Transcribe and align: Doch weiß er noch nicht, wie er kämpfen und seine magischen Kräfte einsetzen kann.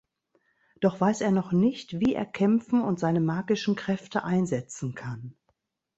Doch 0.79 0.99
weiß 0.99 1.21
er 1.21 1.29
noch 1.29 1.51
nicht, 1.51 1.99
wie 1.99 2.15
er 2.15 2.25
kämpfen 2.25 2.81
und 2.81 2.99
seine 2.99 3.19
magischen 3.19 3.75
Kräfte 3.75 4.23
einsetzen 4.23 4.95
kann. 4.95 5.35